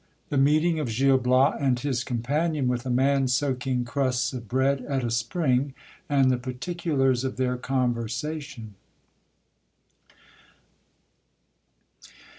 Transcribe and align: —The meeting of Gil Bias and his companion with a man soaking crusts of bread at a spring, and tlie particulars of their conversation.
—The 0.31 0.37
meeting 0.39 0.79
of 0.79 0.87
Gil 0.89 1.19
Bias 1.19 1.57
and 1.59 1.79
his 1.79 2.03
companion 2.03 2.67
with 2.67 2.87
a 2.87 2.89
man 2.89 3.27
soaking 3.27 3.85
crusts 3.85 4.33
of 4.33 4.47
bread 4.47 4.81
at 4.85 5.03
a 5.03 5.11
spring, 5.11 5.75
and 6.09 6.31
tlie 6.31 6.41
particulars 6.41 7.23
of 7.23 7.37
their 7.37 7.55
conversation. 7.55 8.73